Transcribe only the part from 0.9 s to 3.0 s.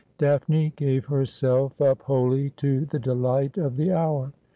herself up wholly to the